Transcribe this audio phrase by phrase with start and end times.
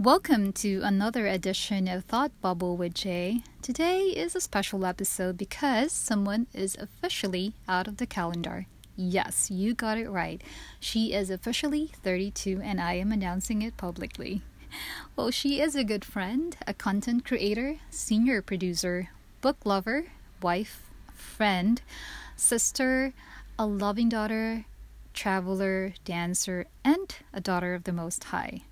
[0.00, 3.42] Welcome to another edition of Thought Bubble with Jay.
[3.62, 8.66] Today is a special episode because someone is officially out of the calendar.
[8.94, 10.40] Yes, you got it right.
[10.78, 14.42] She is officially 32 and I am announcing it publicly.
[15.16, 19.10] Well, she is a good friend, a content creator, senior producer,
[19.40, 21.82] book lover, wife, friend,
[22.36, 23.14] sister,
[23.58, 24.64] a loving daughter,
[25.12, 28.62] traveler, dancer, and a daughter of the Most High.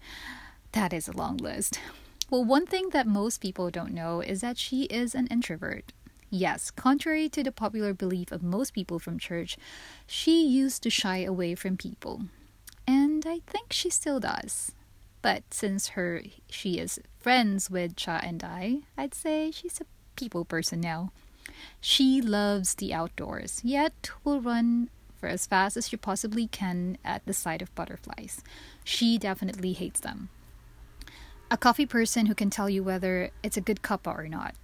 [0.77, 1.81] That is a long list.
[2.29, 5.95] Well, one thing that most people don't know is that she is an introvert.
[6.29, 9.57] Yes, contrary to the popular belief of most people from church,
[10.07, 12.25] she used to shy away from people.
[12.87, 14.73] And I think she still does.
[15.23, 16.21] But since her
[16.51, 21.11] she is friends with Cha and I, I'd say she's a people person now.
[21.81, 27.25] She loves the outdoors, yet will run for as fast as she possibly can at
[27.25, 28.45] the sight of butterflies.
[28.85, 30.29] She definitely hates them.
[31.49, 34.57] A coffee person who can tell you whether it's a good cuppa or not.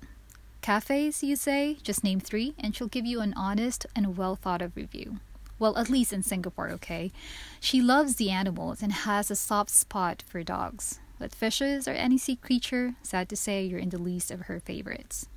[0.62, 1.78] Cafes, you say?
[1.80, 5.20] Just name three, and she'll give you an honest and well thought of review.
[5.60, 7.12] Well, at least in Singapore, okay?
[7.60, 10.98] She loves the animals and has a soft spot for dogs.
[11.20, 14.58] But fishes or any sea creature, sad to say, you're in the least of her
[14.58, 15.28] favorites.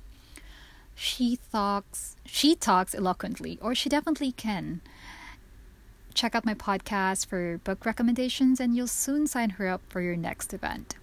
[0.96, 4.80] She talks she talks eloquently, or she definitely can.
[6.12, 10.16] Check out my podcast for book recommendations and you'll soon sign her up for your
[10.16, 10.96] next event.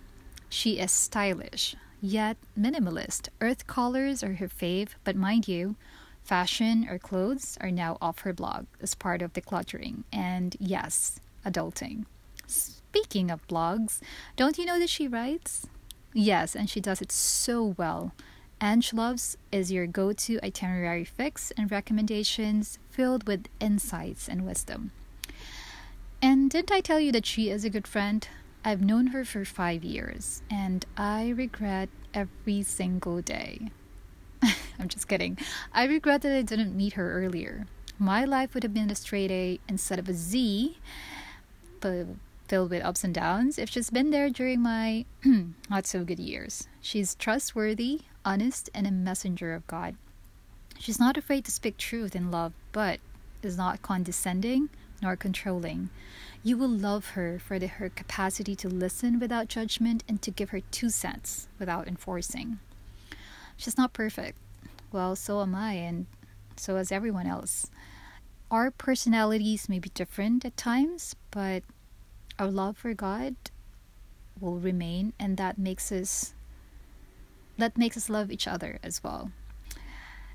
[0.54, 3.30] She is stylish, yet minimalist.
[3.42, 5.78] Earth colors are her fave, but mind you,
[6.24, 10.04] fashion or clothes are now off her blog as part of decluttering.
[10.14, 12.06] And yes, adulting.
[12.46, 14.00] Speaking of blogs,
[14.36, 15.66] don't you know that she writes?
[16.14, 18.14] Yes, and she does it so well.
[18.62, 24.92] Ange Loves is your go to itinerary fix and recommendations filled with insights and wisdom.
[26.22, 28.28] And didn't I tell you that she is a good friend?
[28.66, 33.72] I've known her for five years, and I regret every single day.
[34.80, 35.38] I'm just kidding.
[35.74, 37.68] I regret that I didn't meet her earlier.
[38.00, 40.78] My life would have been a straight A instead of a Z,
[41.82, 42.08] but
[42.48, 45.06] filled with ups and downs if she's been there during my
[45.70, 46.68] not so good years.
[46.82, 49.96] She's trustworthy, honest, and a messenger of God.
[50.80, 53.00] She's not afraid to speak truth in love, but
[53.42, 54.70] is not condescending
[55.04, 55.90] nor controlling.
[56.42, 60.50] You will love her for the, her capacity to listen without judgment and to give
[60.50, 62.60] her two cents without enforcing.
[63.58, 64.38] She's not perfect.
[64.92, 66.08] Well, so am I, and
[66.56, 67.70] so is everyone else.
[68.50, 71.64] Our personalities may be different at times, but
[72.40, 73.36] our love for God
[74.40, 76.34] will remain, and that makes us
[77.58, 79.32] that makes us love each other as well.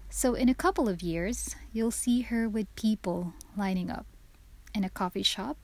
[0.09, 4.07] So, in a couple of years, you'll see her with people lining up
[4.75, 5.57] in a coffee shop,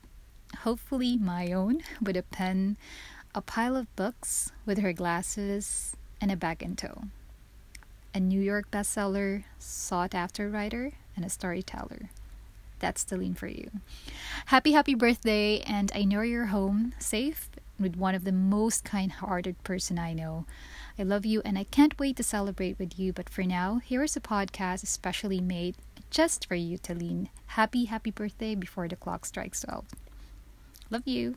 [0.59, 2.77] hopefully my own, with a pen,
[3.33, 7.03] a pile of books, with her glasses, and a bag in tow.
[8.13, 12.09] A New York bestseller, sought after writer, and a storyteller.
[12.79, 13.71] That's Celine for you.
[14.47, 17.49] Happy, happy birthday, and I know you're home, safe,
[17.79, 20.45] with one of the most kind hearted person I know.
[20.97, 23.11] I love you and I can't wait to celebrate with you.
[23.11, 25.75] But for now, here is a podcast especially made
[26.09, 27.29] just for you, Taline.
[27.47, 29.85] Happy, happy birthday before the clock strikes 12.
[30.89, 31.35] Love you.